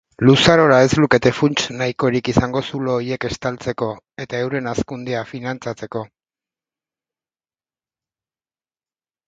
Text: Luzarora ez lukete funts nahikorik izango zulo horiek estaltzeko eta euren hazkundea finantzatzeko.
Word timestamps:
Luzarora 0.27 0.77
ez 0.85 0.93
lukete 1.01 1.31
funts 1.39 1.65
nahikorik 1.81 2.31
izango 2.33 2.63
zulo 2.69 2.95
horiek 3.01 3.27
estaltzeko 3.29 3.91
eta 4.25 4.41
euren 4.47 4.71
hazkundea 4.73 5.23
finantzatzeko. 5.35 6.05